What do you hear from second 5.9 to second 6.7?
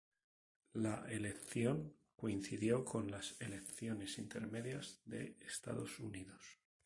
Unidos.